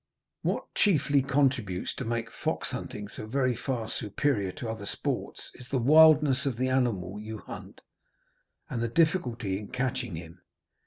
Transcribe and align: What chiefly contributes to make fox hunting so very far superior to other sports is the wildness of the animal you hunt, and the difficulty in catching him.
What 0.41 0.73
chiefly 0.73 1.21
contributes 1.21 1.93
to 1.93 2.05
make 2.05 2.31
fox 2.31 2.71
hunting 2.71 3.07
so 3.07 3.27
very 3.27 3.55
far 3.55 3.87
superior 3.87 4.51
to 4.53 4.67
other 4.67 4.87
sports 4.87 5.51
is 5.53 5.69
the 5.69 5.77
wildness 5.77 6.47
of 6.47 6.57
the 6.57 6.69
animal 6.69 7.19
you 7.19 7.37
hunt, 7.37 7.81
and 8.67 8.81
the 8.81 8.87
difficulty 8.87 9.59
in 9.59 9.67
catching 9.67 10.15
him. 10.15 10.41